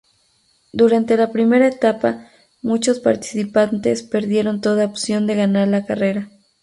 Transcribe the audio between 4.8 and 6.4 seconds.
opción de ganar la carrera.